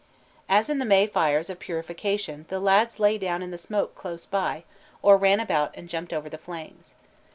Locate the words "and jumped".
5.77-6.11